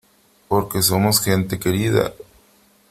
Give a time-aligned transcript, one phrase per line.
[0.47, 2.11] porque somos gente querida.